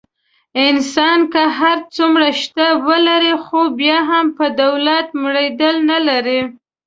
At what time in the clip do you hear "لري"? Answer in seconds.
6.07-6.39